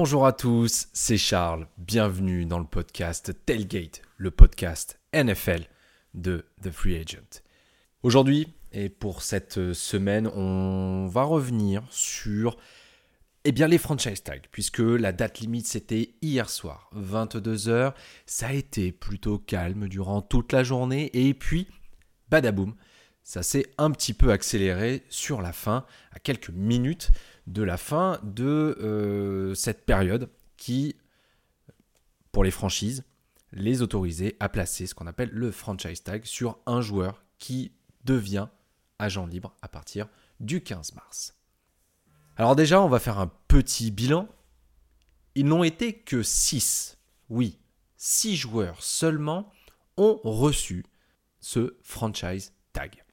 [0.00, 1.66] Bonjour à tous, c'est Charles.
[1.76, 5.66] Bienvenue dans le podcast Tailgate, le podcast NFL
[6.14, 7.42] de The Free Agent.
[8.04, 12.58] Aujourd'hui et pour cette semaine, on va revenir sur
[13.42, 17.92] eh bien, les franchise tags, puisque la date limite c'était hier soir, 22h.
[18.24, 21.66] Ça a été plutôt calme durant toute la journée et puis,
[22.28, 22.76] badaboum,
[23.28, 27.10] ça s'est un petit peu accéléré sur la fin, à quelques minutes
[27.46, 30.96] de la fin de euh, cette période qui,
[32.32, 33.04] pour les franchises,
[33.52, 38.48] les autorisait à placer ce qu'on appelle le franchise tag sur un joueur qui devient
[38.98, 40.08] agent libre à partir
[40.40, 41.34] du 15 mars.
[42.38, 44.26] Alors déjà, on va faire un petit bilan.
[45.34, 46.96] Ils n'ont été que 6.
[47.28, 47.58] Oui,
[47.98, 49.52] 6 joueurs seulement
[49.98, 50.86] ont reçu
[51.40, 53.04] ce franchise tag.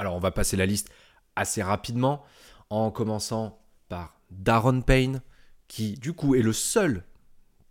[0.00, 0.90] Alors on va passer la liste
[1.36, 2.24] assez rapidement
[2.70, 5.20] en commençant par Darren Payne,
[5.68, 7.04] qui du coup est le seul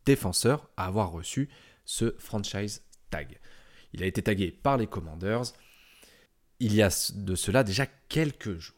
[0.06, 1.50] défenseur à avoir reçu
[1.86, 3.40] ce franchise tag.
[3.94, 5.54] Il a été tagué par les Commanders
[6.60, 8.76] il y a de cela déjà quelques jours.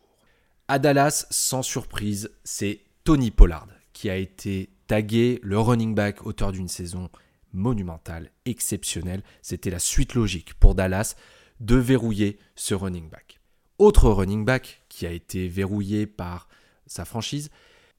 [0.69, 6.53] À Dallas, sans surprise, c'est Tony Pollard qui a été tagué le running back auteur
[6.53, 7.09] d'une saison
[7.52, 9.23] monumentale, exceptionnelle.
[9.41, 11.15] C'était la suite logique pour Dallas
[11.59, 13.41] de verrouiller ce running back.
[13.81, 16.47] Autre running back qui a été verrouillé par
[16.85, 17.49] sa franchise,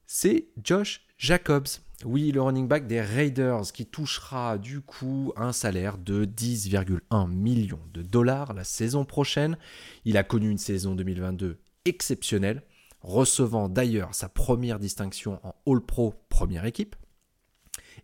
[0.07, 1.67] c'est Josh Jacobs.
[2.05, 7.81] Oui, le running back des Raiders qui touchera du coup un salaire de 10,1 millions
[7.93, 9.57] de dollars la saison prochaine.
[10.05, 12.63] Il a connu une saison 2022 exceptionnelle,
[13.01, 16.95] recevant d'ailleurs sa première distinction en All Pro première équipe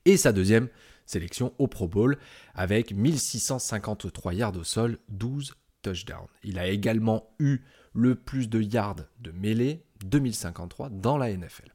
[0.04, 0.68] et sa deuxième
[1.06, 2.18] sélection au Pro Bowl
[2.56, 6.28] avec 1653 yards au sol, 12 touchdown.
[6.44, 7.60] Il a également eu
[7.94, 11.74] le plus de yards de mêlée, 2053, dans la NFL.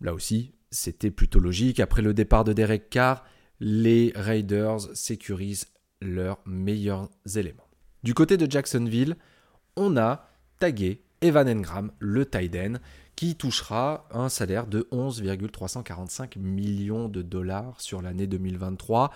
[0.00, 1.80] Là aussi, c'était plutôt logique.
[1.80, 3.24] Après le départ de Derek Carr,
[3.60, 5.66] les Raiders sécurisent
[6.00, 7.68] leurs meilleurs éléments.
[8.04, 9.16] Du côté de Jacksonville,
[9.76, 10.28] on a
[10.60, 12.56] tagué Evan Engram, le tight
[13.16, 19.10] qui touchera un salaire de 11,345 millions de dollars sur l'année 2023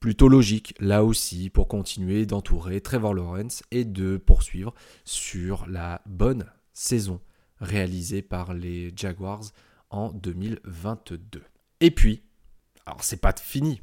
[0.00, 6.46] plutôt logique là aussi pour continuer d'entourer Trevor Lawrence et de poursuivre sur la bonne
[6.72, 7.20] saison
[7.60, 9.44] réalisée par les Jaguars
[9.90, 11.42] en 2022.
[11.80, 12.22] Et puis,
[12.86, 13.80] alors c'est pas fini,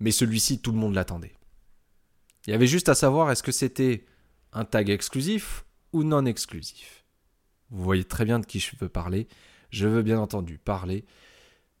[0.00, 1.34] mais celui-ci tout le monde l'attendait.
[2.46, 4.04] Il y avait juste à savoir est-ce que c'était
[4.52, 7.04] un tag exclusif ou non exclusif?
[7.70, 9.28] Vous voyez très bien de qui je veux parler.
[9.70, 11.04] Je veux bien entendu parler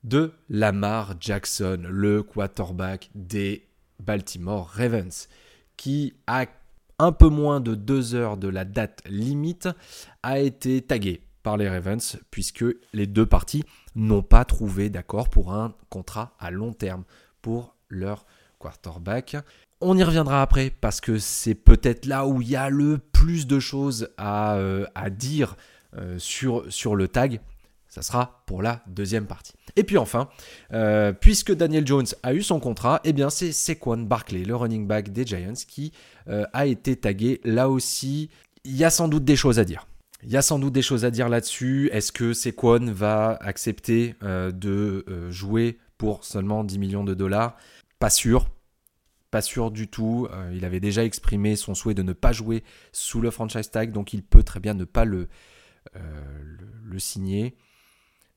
[0.04, 3.68] de Lamar Jackson, le quarterback des
[4.04, 5.28] Baltimore Ravens,
[5.76, 6.46] qui a
[6.98, 9.68] un peu moins de deux heures de la date limite,
[10.22, 13.64] a été tagué par les Ravens, puisque les deux parties
[13.96, 17.04] n'ont pas trouvé d'accord pour un contrat à long terme
[17.40, 18.24] pour leur
[18.58, 19.36] quarterback.
[19.80, 23.48] On y reviendra après parce que c'est peut-être là où il y a le plus
[23.48, 25.56] de choses à, euh, dire
[25.96, 27.40] euh, sur le tag.
[27.92, 29.52] Ça sera pour la deuxième partie.
[29.76, 30.30] Et puis enfin,
[30.72, 34.86] euh, puisque Daniel Jones a eu son contrat, eh bien c'est Sequan Barkley, le running
[34.86, 35.92] back des Giants, qui
[36.28, 37.42] euh, a été tagué.
[37.44, 38.30] Là aussi,
[38.64, 39.86] il y a sans doute des choses à dire.
[40.22, 41.90] Il y a sans doute des choses à dire là-dessus.
[41.92, 47.58] Est-ce que Sequan va accepter euh, de jouer pour seulement 10 millions de dollars?
[47.98, 48.48] Pas sûr.
[49.30, 50.28] Pas sûr du tout.
[50.54, 54.14] il avait déjà exprimé son souhait de ne pas jouer sous le franchise tag, donc
[54.14, 55.28] il peut très bien ne pas le,
[55.94, 57.54] le signer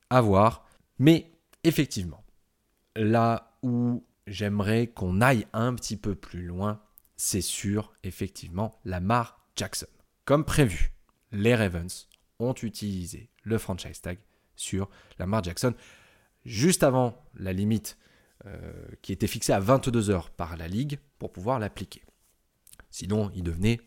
[0.09, 0.65] à voir.
[0.99, 1.31] Mais
[1.63, 2.23] effectivement,
[2.95, 6.81] là où j'aimerais qu'on aille un petit peu plus loin,
[7.17, 9.87] c'est sur effectivement Lamar Jackson.
[10.25, 10.91] Comme prévu,
[11.31, 12.07] les Ravens
[12.39, 14.17] ont utilisé le franchise tag
[14.55, 14.89] sur
[15.19, 15.73] Lamar Jackson
[16.45, 17.97] juste avant la limite
[18.45, 18.71] euh,
[19.01, 22.03] qui était fixée à 22 heures par la ligue pour pouvoir l'appliquer.
[22.89, 23.81] Sinon, il devenait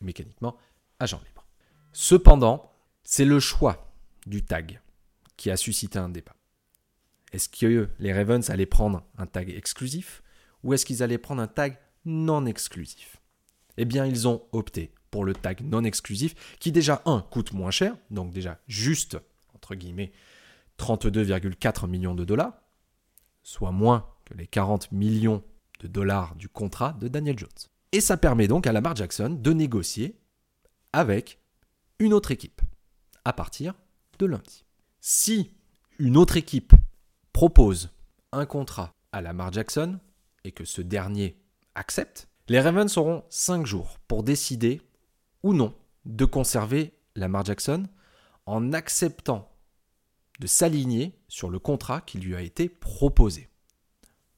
[0.00, 0.56] mécaniquement
[0.98, 1.46] agent libre.
[1.92, 2.72] Cependant,
[3.04, 3.92] c'est le choix
[4.26, 4.80] du tag
[5.36, 6.36] qui a suscité un débat.
[7.32, 10.22] Est-ce que les Ravens allaient prendre un tag exclusif
[10.62, 13.16] ou est-ce qu'ils allaient prendre un tag non exclusif?
[13.76, 17.70] Eh bien, ils ont opté pour le tag non exclusif qui déjà, un, coûte moins
[17.70, 19.18] cher, donc déjà juste,
[19.54, 20.12] entre guillemets,
[20.78, 22.54] 32,4 millions de dollars,
[23.42, 25.42] soit moins que les 40 millions
[25.80, 27.48] de dollars du contrat de Daniel Jones.
[27.92, 30.20] Et ça permet donc à Lamar Jackson de négocier
[30.92, 31.38] avec
[31.98, 32.60] une autre équipe
[33.24, 33.74] à partir
[34.18, 34.65] de lundi.
[35.08, 35.52] Si
[36.00, 36.72] une autre équipe
[37.32, 37.90] propose
[38.32, 40.00] un contrat à Lamar Jackson
[40.42, 41.40] et que ce dernier
[41.76, 44.82] accepte, les Ravens auront 5 jours pour décider
[45.44, 45.76] ou non
[46.06, 47.86] de conserver Lamar Jackson
[48.46, 49.48] en acceptant
[50.40, 53.48] de s'aligner sur le contrat qui lui a été proposé.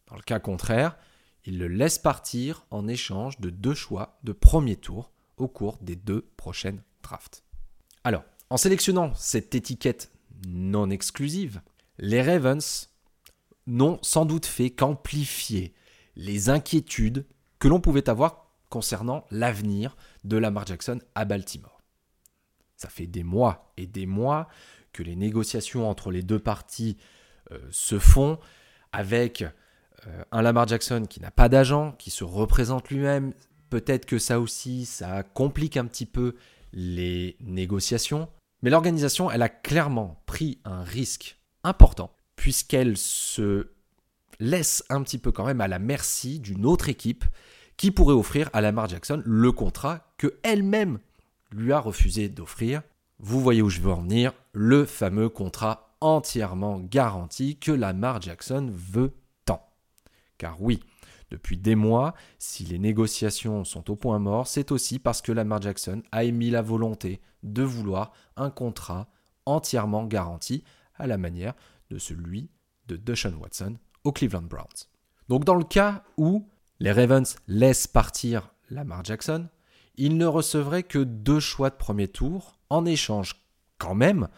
[0.09, 0.99] Dans le cas contraire,
[1.47, 5.97] il le laisse partir en échange de deux choix de premier tour au cours des
[5.97, 7.43] deux prochaines drafts.
[8.05, 10.13] Alors, en sélectionnant cette étiquette
[10.47, 11.61] non exclusive,
[11.99, 12.91] les Ravens
[13.67, 15.75] n'ont sans doute fait qu'amplifier
[16.17, 17.27] les inquiétudes
[17.59, 21.81] que l'on pouvait avoir concernant l'avenir de Lamar Jackson à Baltimore.
[22.77, 24.49] Ça fait des mois et des mois
[24.93, 26.97] que les négociations entre les deux parties
[27.51, 28.39] euh, se font
[28.93, 33.33] avec euh, un Lamar Jackson qui n'a pas d'agent, qui se représente lui-même.
[33.71, 36.37] Peut-être que ça aussi, ça complique un petit peu
[36.73, 38.29] les négociations.
[38.63, 43.69] Mais l'organisation, elle a clairement pris un risque important puisqu'elle se
[44.41, 47.25] laisse un petit peu quand même à la merci d'une autre équipe
[47.77, 50.99] qui pourrait offrir à Lamar Jackson le contrat que elle-même
[51.51, 52.83] lui a refusé d'offrir.
[53.19, 58.71] Vous voyez où je veux en venir, le fameux contrat entièrement garanti que Lamar Jackson
[58.73, 59.13] veut
[59.45, 59.69] tant.
[60.39, 60.81] Car oui,
[61.31, 65.61] depuis des mois, si les négociations sont au point mort, c'est aussi parce que Lamar
[65.61, 69.09] Jackson a émis la volonté de vouloir un contrat
[69.47, 70.65] entièrement garanti
[70.97, 71.55] à la manière
[71.91, 72.51] de celui
[72.87, 74.89] de Deshaun Watson aux Cleveland Browns.
[75.29, 76.49] Donc dans le cas où
[76.81, 79.49] les Ravens laissent partir Lamar Jackson,
[79.97, 83.35] ils ne recevraient que deux choix de premier tour en échange
[83.79, 84.29] quand même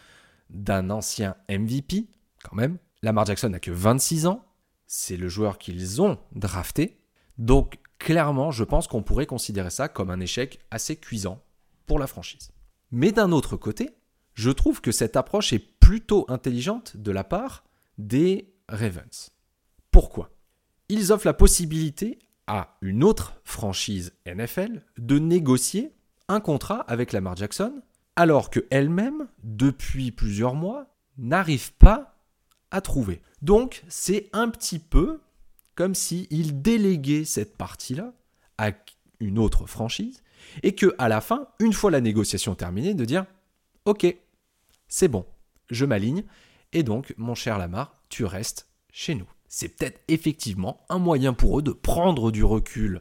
[0.49, 2.07] d'un ancien MVP,
[2.43, 2.79] quand même.
[3.03, 4.45] Lamar Jackson n'a que 26 ans,
[4.93, 6.99] c'est le joueur qu'ils ont drafté.
[7.39, 11.45] Donc clairement, je pense qu'on pourrait considérer ça comme un échec assez cuisant
[11.87, 12.51] pour la franchise.
[12.91, 13.91] Mais d'un autre côté,
[14.35, 17.63] je trouve que cette approche est plutôt intelligente de la part
[17.99, 19.31] des Ravens.
[19.93, 20.33] Pourquoi?
[20.89, 25.95] Ils offrent la possibilité à une autre franchise NFL de négocier
[26.27, 27.81] un contrat avec Lamar Jackson,
[28.17, 32.20] alors qu'elle-même, depuis plusieurs mois, n'arrive pas
[32.81, 33.21] trouver.
[33.43, 35.21] Donc, c'est un petit peu
[35.75, 38.13] comme s'il déléguait cette partie-là
[38.59, 38.71] à
[39.19, 40.23] une autre franchise
[40.63, 43.27] et que à la fin, une fois la négociation terminée, de dire
[43.87, 44.07] OK,
[44.89, 45.27] c'est bon,
[45.71, 46.25] je m'aligne
[46.73, 49.29] et donc mon cher Lamar, tu restes chez nous.
[49.49, 53.01] C'est peut-être effectivement un moyen pour eux de prendre du recul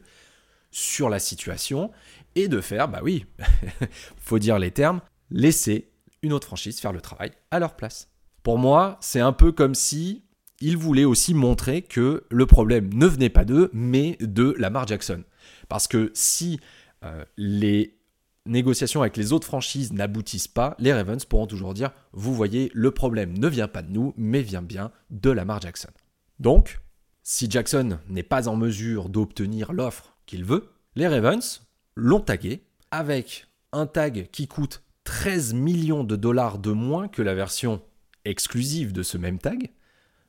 [0.70, 1.90] sur la situation
[2.34, 3.26] et de faire, bah oui,
[4.16, 5.00] faut dire les termes,
[5.30, 5.90] laisser
[6.22, 8.09] une autre franchise faire le travail à leur place.
[8.42, 10.24] Pour moi, c'est un peu comme si
[10.60, 15.24] ils voulaient aussi montrer que le problème ne venait pas d'eux, mais de Lamar Jackson.
[15.68, 16.60] Parce que si
[17.04, 17.98] euh, les
[18.46, 22.90] négociations avec les autres franchises n'aboutissent pas, les Ravens pourront toujours dire Vous voyez, le
[22.90, 25.90] problème ne vient pas de nous, mais vient bien de Lamar Jackson.
[26.38, 26.80] Donc,
[27.22, 31.62] si Jackson n'est pas en mesure d'obtenir l'offre qu'il veut, les Ravens
[31.96, 37.34] l'ont tagué avec un tag qui coûte 13 millions de dollars de moins que la
[37.34, 37.82] version
[38.24, 39.70] exclusive de ce même tag.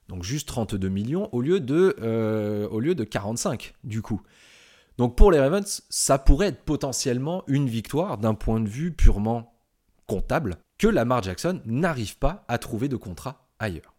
[0.08, 4.22] Donc juste 32 millions au lieu de, euh, au lieu de 45 du coup.
[4.98, 9.54] Donc pour les Ravens, ça pourrait être potentiellement une victoire d'un point de vue purement
[10.08, 13.96] comptable que Lamar Jackson n'arrive pas à trouver de contrat ailleurs.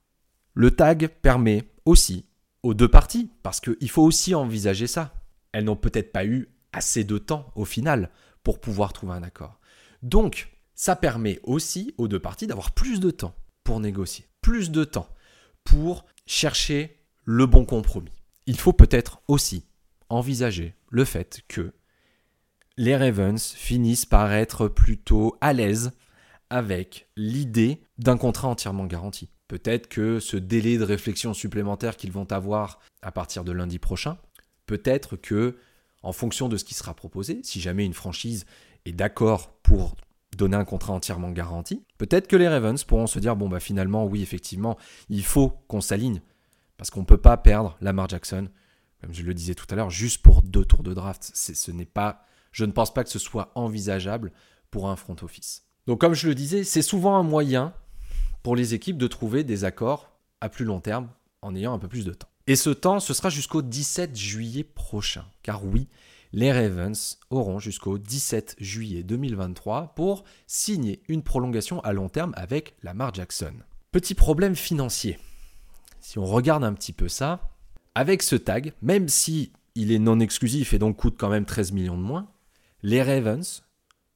[0.55, 2.27] Le tag permet aussi
[2.63, 5.15] aux deux parties, parce qu'il faut aussi envisager ça.
[5.53, 8.11] Elles n'ont peut-être pas eu assez de temps au final
[8.43, 9.59] pour pouvoir trouver un accord.
[10.03, 13.35] Donc, ça permet aussi aux deux parties d'avoir plus de temps
[13.65, 15.09] pour négocier, plus de temps
[15.65, 18.13] pour chercher le bon compromis.
[18.47, 19.65] Il faut peut-être aussi
[20.09, 21.73] envisager le fait que
[22.77, 25.93] les Ravens finissent par être plutôt à l'aise
[26.51, 29.31] avec l'idée d'un contrat entièrement garanti.
[29.49, 34.19] Peut-être que ce délai de réflexion supplémentaire qu'ils vont avoir à partir de lundi prochain,
[34.67, 35.59] peut-être que
[36.03, 38.47] en fonction de ce qui sera proposé, si jamais une franchise
[38.85, 39.97] est d'accord pour
[40.37, 44.05] donner un contrat entièrement garanti, peut-être que les Ravens pourront se dire bon bah finalement
[44.07, 46.23] oui effectivement, il faut qu'on s'aligne
[46.77, 48.49] parce qu'on ne peut pas perdre Lamar Jackson
[49.03, 51.33] comme je le disais tout à l'heure, juste pour deux tours de draft.
[51.35, 54.33] Ce n'est pas, je ne pense pas que ce soit envisageable
[54.71, 55.65] pour un front office.
[55.87, 57.75] Donc comme je le disais, c'est souvent un moyen
[58.45, 61.09] pour les équipes de trouver des accords à plus long terme
[61.43, 62.29] en ayant un peu plus de temps.
[62.47, 65.25] Et ce temps, ce sera jusqu'au 17 juillet prochain.
[65.43, 65.89] Car oui,
[66.33, 72.75] les Ravens auront jusqu'au 17 juillet 2023 pour signer une prolongation à long terme avec
[72.83, 73.53] Lamar Jackson.
[73.91, 75.19] Petit problème financier.
[76.01, 77.51] Si on regarde un petit peu ça,
[77.95, 81.73] avec ce tag, même si il est non exclusif et donc coûte quand même 13
[81.73, 82.29] millions de moins,
[82.83, 83.63] les Ravens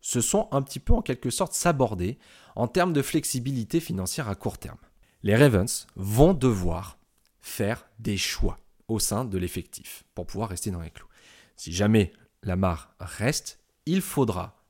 [0.00, 2.18] se sont un petit peu en quelque sorte sabordés
[2.54, 4.78] en termes de flexibilité financière à court terme.
[5.22, 6.98] Les Ravens vont devoir
[7.40, 8.58] faire des choix
[8.88, 11.08] au sein de l'effectif pour pouvoir rester dans les clous.
[11.56, 14.62] Si jamais Lamar reste, il faudra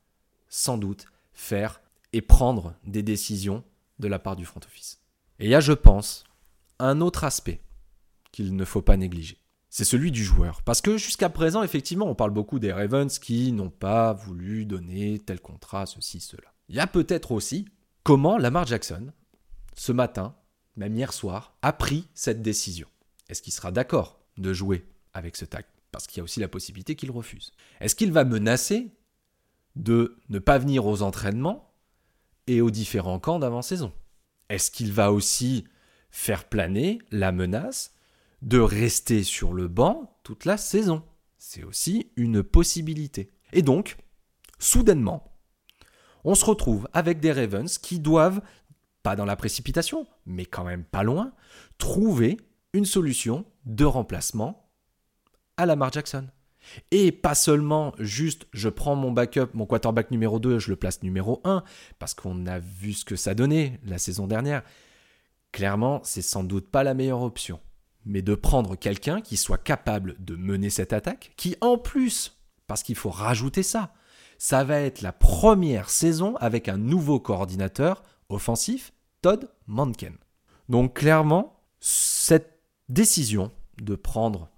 [0.47, 1.81] sans doute faire
[2.13, 3.63] et prendre des décisions
[3.99, 5.01] de la part du front office.
[5.39, 6.23] Et il y a, je pense,
[6.79, 7.61] un autre aspect
[8.31, 9.37] qu'il ne faut pas négliger.
[9.69, 10.61] C'est celui du joueur.
[10.63, 15.19] Parce que jusqu'à présent, effectivement, on parle beaucoup des Ravens qui n'ont pas voulu donner
[15.19, 16.53] tel contrat, ceci, cela.
[16.69, 17.67] Il y a peut-être aussi
[18.03, 19.11] comment Lamar Jackson,
[19.75, 20.35] ce matin,
[20.75, 22.87] même hier soir, a pris cette décision.
[23.29, 25.65] Est-ce qu'il sera d'accord de jouer avec ce tag?
[25.97, 27.51] Parce qu'il y a aussi la possibilité qu'il refuse.
[27.79, 28.91] Est-ce qu'il va menacer
[29.75, 31.73] de ne pas venir aux entraînements
[32.45, 33.91] et aux différents camps d'avant-saison?
[34.49, 35.63] Est-ce qu'il va aussi
[36.11, 37.95] faire planer la menace
[38.43, 41.01] de rester sur le banc toute la saison?
[41.39, 43.31] C'est aussi une possibilité.
[43.51, 43.97] Et donc,
[44.59, 45.33] soudainement,
[46.23, 48.43] on se retrouve avec des Ravens qui doivent,
[49.01, 51.33] pas dans la précipitation, mais quand même pas loin,
[51.79, 52.37] trouver
[52.73, 54.66] une solution de remplacement
[55.57, 56.27] à Lamar Jackson.
[56.91, 61.03] Et pas seulement juste je prends mon backup, mon quarterback numéro 2, je le place
[61.03, 61.63] numéro 1,
[61.99, 64.63] parce qu'on a vu ce que ça donnait la saison dernière.
[65.51, 67.59] Clairement, c'est sans doute pas la meilleure option.
[68.05, 72.37] Mais de prendre quelqu'un qui soit capable de mener cette attaque, qui en plus,
[72.67, 73.93] parce qu'il faut rajouter ça,
[74.37, 80.15] ça va être la première saison avec un nouveau coordinateur offensif, Todd Manken.
[80.69, 82.59] Donc clairement, cette
[82.89, 84.49] décision de prendre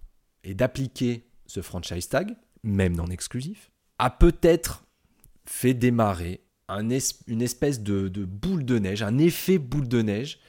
[0.44, 4.86] et d'appliquer ce franchise tag, même non exclusif, a peut-être
[5.46, 6.92] fait démarrer une
[7.42, 10.40] espèce de, de, boule de neige, un effet boule de neige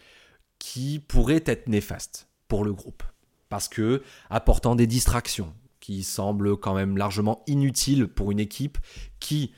[0.59, 3.03] qui pourrait être néfaste pour le groupe.
[3.49, 8.79] Parce que, apportant des distractions qui semblent quand même largement inutiles pour une équipe
[9.19, 9.53] qui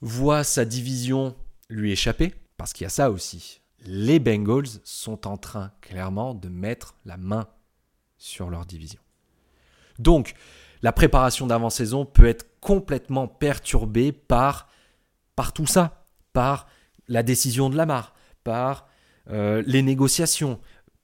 [0.00, 1.36] voit sa division
[1.70, 3.60] lui échapper, parce qu'il y a ça aussi.
[3.86, 7.46] Les Bengals sont en train clairement de mettre la main
[8.18, 9.00] sur leur division.
[9.98, 10.34] Donc,
[10.82, 14.68] la préparation d'avant-saison peut être complètement perturbée par,
[15.54, 16.66] tout ça, par
[17.08, 18.14] la décision de Lamar,
[18.44, 18.88] par
[19.30, 20.60] euh, les négociations,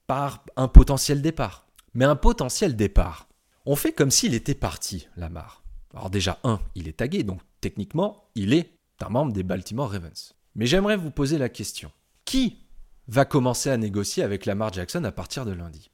[0.07, 1.67] par un potentiel départ.
[1.93, 3.27] Mais un potentiel départ,
[3.65, 5.63] on fait comme s'il était parti, Lamar.
[5.93, 10.35] Alors déjà, un, il est tagué, donc techniquement, il est un membre des Baltimore Ravens.
[10.55, 11.91] Mais j'aimerais vous poser la question.
[12.25, 12.65] Qui
[13.07, 15.91] va commencer à négocier avec Lamar Jackson à partir de lundi?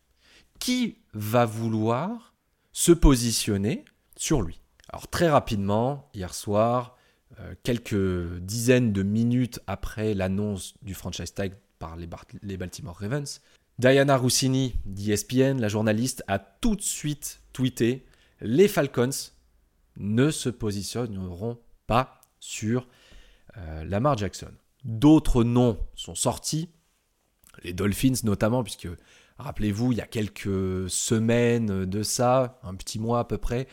[0.60, 2.31] Qui va vouloir
[2.72, 3.86] se positionner
[4.16, 4.62] sur lui.
[4.90, 6.98] Alors très rapidement, hier soir,
[7.40, 13.42] euh, quelques dizaines de minutes après l'annonce du franchise tag par les, Baltimore Ravens,
[13.80, 18.06] Diana Rossini d'ESPN, la journaliste, a tout de suite tweeté
[18.42, 19.10] les Falcons
[19.98, 22.88] ne se positionneront pas sur
[23.58, 24.52] euh, Lamar Jackson.
[24.84, 26.70] D'autres noms sont sortis,
[27.64, 28.88] les Dolphins notamment, puisque
[29.42, 33.68] Rappelez-vous, il y a quelques semaines de ça, un petit mois à peu près,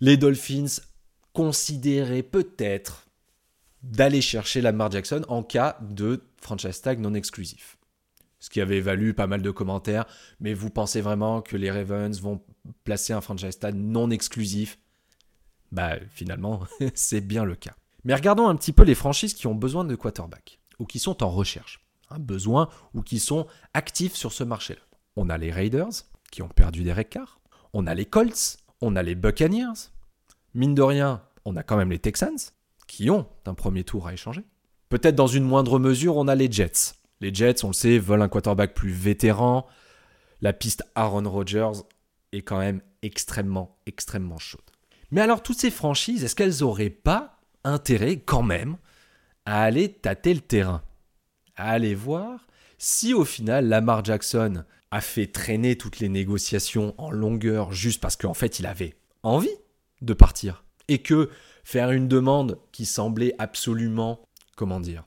[0.00, 0.80] les Dolphins
[1.32, 3.06] considéraient peut-être
[3.82, 7.76] d'aller chercher Lamar Jackson en cas de franchise tag non exclusif.
[8.40, 10.06] Ce qui avait valu pas mal de commentaires,
[10.40, 12.42] mais vous pensez vraiment que les Ravens vont
[12.84, 14.78] placer un franchise tag non exclusif?
[15.72, 16.62] Bah finalement,
[16.94, 17.74] c'est bien le cas.
[18.04, 21.22] Mais regardons un petit peu les franchises qui ont besoin de quarterback ou qui sont
[21.22, 21.83] en recherche
[22.18, 24.80] besoin ou qui sont actifs sur ce marché-là.
[25.16, 25.92] On a les Raiders
[26.30, 27.40] qui ont perdu des Carr,
[27.72, 29.90] on a les Colts, on a les Buccaneers.
[30.54, 32.38] Mine de rien, on a quand même les Texans
[32.86, 34.42] qui ont un premier tour à échanger.
[34.88, 36.94] Peut-être dans une moindre mesure, on a les Jets.
[37.20, 39.66] Les Jets, on le sait, veulent un quarterback plus vétéran.
[40.40, 41.82] La piste Aaron Rodgers
[42.32, 44.60] est quand même extrêmement, extrêmement chaude.
[45.10, 48.76] Mais alors, toutes ces franchises, est-ce qu'elles n'auraient pas intérêt quand même
[49.46, 50.82] à aller tâter le terrain?
[51.56, 52.46] À aller voir
[52.78, 58.16] si au final Lamar Jackson a fait traîner toutes les négociations en longueur juste parce
[58.16, 59.56] qu'en fait il avait envie
[60.02, 61.30] de partir et que
[61.64, 64.20] faire une demande qui semblait absolument,
[64.56, 65.04] comment dire,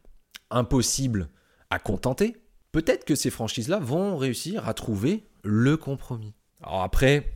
[0.49, 1.29] impossible
[1.69, 2.37] à contenter,
[2.71, 6.33] peut-être que ces franchises-là vont réussir à trouver le compromis.
[6.63, 7.31] Alors après,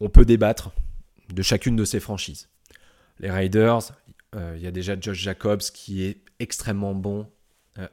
[0.00, 0.72] on peut débattre
[1.28, 2.48] de chacune de ces franchises.
[3.18, 3.92] Les Raiders,
[4.34, 7.30] euh, il y a déjà Josh Jacobs qui est extrêmement bon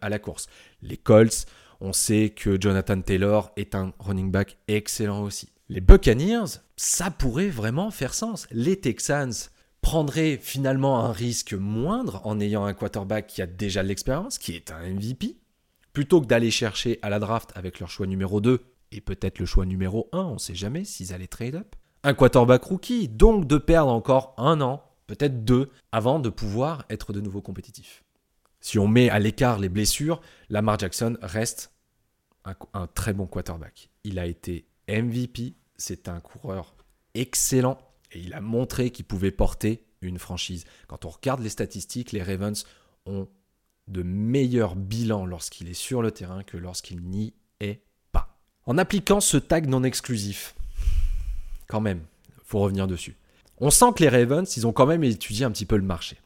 [0.01, 0.47] à la course.
[0.81, 1.45] Les Colts,
[1.79, 5.49] on sait que Jonathan Taylor est un running back excellent aussi.
[5.69, 8.47] Les Buccaneers, ça pourrait vraiment faire sens.
[8.51, 9.33] Les Texans
[9.81, 14.71] prendraient finalement un risque moindre en ayant un quarterback qui a déjà l'expérience, qui est
[14.71, 15.37] un MVP,
[15.93, 19.45] plutôt que d'aller chercher à la draft avec leur choix numéro 2 et peut-être le
[19.45, 21.75] choix numéro 1, on ne sait jamais s'ils allaient trade up.
[22.03, 27.11] Un quarterback rookie, donc de perdre encore un an, peut-être deux, avant de pouvoir être
[27.11, 28.03] de nouveau compétitif.
[28.67, 30.19] Si on met à l'écart les blessures,
[30.49, 31.71] Lamar Jackson reste
[32.43, 33.89] un, très bon quarterback.
[34.03, 36.75] Il a été MVP, c'est un coureur
[37.13, 37.77] excellent
[38.11, 40.65] et il a montré qu'il pouvait porter une franchise.
[40.89, 42.65] Quand on regarde les statistiques, les Ravens
[43.05, 43.29] ont
[43.87, 48.37] de meilleur bilan lorsqu'il est sur le terrain que lorsqu'il n'y est pas.
[48.65, 50.55] En appliquant ce tag non exclusif,
[51.69, 52.01] quand même,
[52.43, 53.15] faut revenir dessus.
[53.59, 56.17] On sent que les Ravens, ils ont quand même étudié un petit peu le marché.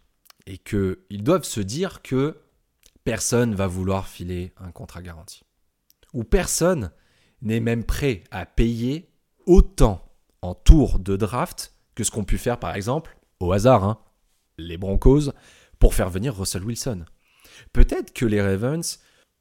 [0.46, 2.42] Et qu'ils doivent se dire que
[3.04, 5.44] personne va vouloir filer un contrat garanti.
[6.14, 6.92] Ou personne
[7.42, 9.10] n'est même prêt à payer
[9.46, 14.00] autant en tour de draft que ce qu'ont pu faire par exemple, au hasard, hein,
[14.58, 15.32] les Broncos,
[15.80, 17.06] pour faire venir Russell Wilson.
[17.74, 19.00] Peut-être que les Ravens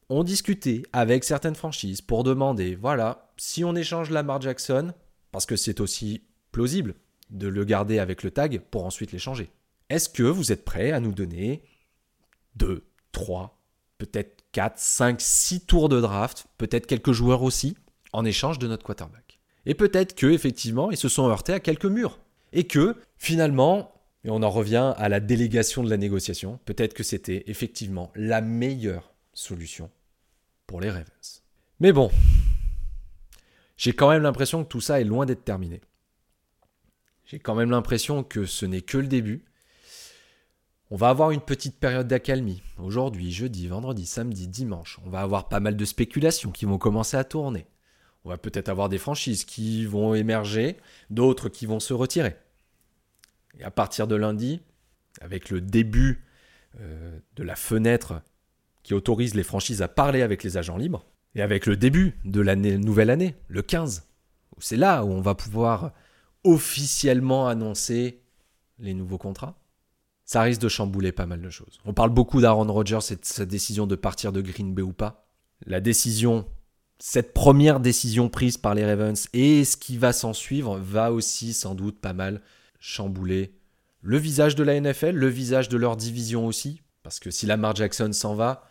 [0.09, 4.93] ont discuté avec certaines franchises pour demander, voilà, si on échange Lamar Jackson,
[5.33, 6.95] parce que c'est aussi plausible
[7.31, 9.51] de le garder avec le tag pour ensuite l'échanger.
[9.91, 11.63] Est-ce que vous êtes prêt à nous donner
[12.57, 13.61] 2, 3,
[13.99, 17.77] peut-être 4, 5, 6 tours de draft, peut-être quelques joueurs aussi,
[18.13, 19.41] en échange de notre quarterback?
[19.67, 22.19] Et peut-être que effectivement, ils se sont heurtés à quelques murs.
[22.53, 23.93] Et que finalement,
[24.25, 28.41] et on en revient à la délégation de la négociation, peut-être que c'était effectivement la
[28.41, 29.91] meilleure solution
[30.67, 31.43] pour les Ravens.
[31.81, 32.11] Mais bon,
[33.77, 35.81] j'ai quand même l'impression que tout ça est loin d'être terminé.
[37.25, 39.45] J'ai quand même l'impression que ce n'est que le début.
[40.93, 42.63] On va avoir une petite période d'accalmie.
[42.77, 44.99] Aujourd'hui, jeudi, vendredi, samedi, dimanche.
[45.07, 47.67] On va avoir pas mal de spéculations qui vont commencer à tourner.
[48.25, 50.77] On va peut-être avoir des franchises qui vont émerger,
[51.09, 52.35] d'autres qui vont se retirer.
[53.61, 54.61] Et à partir de lundi,
[55.21, 56.25] avec le début
[56.81, 58.23] euh, de la fenêtre
[58.83, 61.07] qui autorise les franchises à parler avec les agents libres,
[61.37, 64.09] et avec le début de l'année, nouvelle année, le 15,
[64.59, 65.93] c'est là où on va pouvoir
[66.43, 68.23] officiellement annoncer
[68.81, 69.57] les nouveaux contrats,
[70.31, 71.81] ça risque de chambouler pas mal de choses.
[71.85, 74.93] On parle beaucoup d'Aaron Rodgers et de sa décision de partir de Green Bay ou
[74.93, 75.27] pas.
[75.67, 76.47] La décision,
[77.01, 81.53] cette première décision prise par les Ravens et ce qui va s'en suivre va aussi
[81.53, 82.43] sans doute pas mal
[82.79, 83.57] chambouler
[84.03, 86.81] le visage de la NFL, le visage de leur division aussi.
[87.03, 88.69] Parce que si Lamar Jackson s'en va,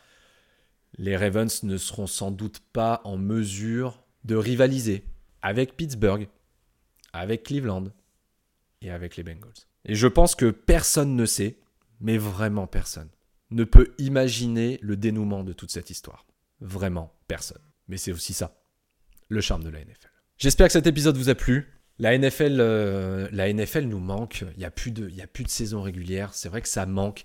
[0.98, 5.04] les Ravens ne seront sans doute pas en mesure de rivaliser
[5.41, 6.30] avec Pittsburgh,
[7.12, 7.89] avec Cleveland
[8.82, 9.68] et avec les Bengals.
[9.89, 11.58] Et je pense que personne ne sait,
[11.99, 13.10] mais vraiment personne,
[13.49, 16.28] ne peut imaginer le dénouement de toute cette histoire.
[16.62, 17.62] Vraiment personne.
[17.88, 18.62] Mais c'est aussi ça,
[19.30, 20.12] le charme de la NFL.
[20.38, 21.73] J'espère que cet épisode vous a plu.
[21.97, 24.45] La NFL, euh, nous manque.
[24.54, 26.36] Il n'y a, plus de, il a plus de saison régulière.
[26.36, 27.23] C'est vrai que ça manque.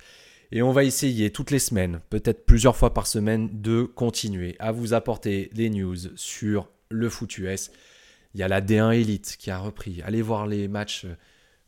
[0.51, 4.73] Et on va essayer toutes les semaines, peut-être plusieurs fois par semaine, de continuer à
[4.73, 7.71] vous apporter des news sur le foot US.
[8.33, 10.01] Il y a la D1 Elite qui a repris.
[10.01, 11.15] Allez voir les matchs euh,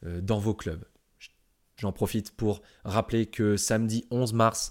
[0.02, 0.85] dans vos clubs.
[1.78, 4.70] J'en profite pour rappeler que samedi 11 mars,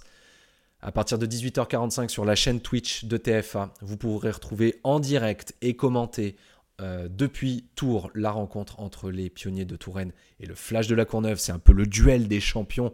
[0.80, 5.54] à partir de 18h45 sur la chaîne Twitch de TFA, vous pourrez retrouver en direct
[5.62, 6.36] et commenter
[6.80, 11.04] euh, depuis Tours la rencontre entre les pionniers de Touraine et le Flash de la
[11.04, 11.38] Courneuve.
[11.38, 12.92] C'est un peu le duel des champions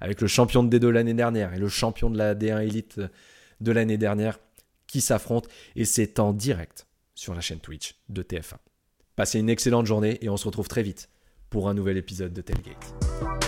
[0.00, 3.00] avec le champion de D2 l'année dernière et le champion de la D1 Elite
[3.60, 4.38] de l'année dernière
[4.88, 8.56] qui s'affrontent et c'est en direct sur la chaîne Twitch de TF1.
[9.16, 11.08] Passez une excellente journée et on se retrouve très vite
[11.52, 13.41] pour un nouvel épisode de Tailgate.